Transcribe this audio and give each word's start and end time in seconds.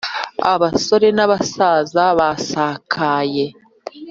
Abasore 0.53 1.07
n'abasaza 1.13 2.03
basakaya 2.19 3.47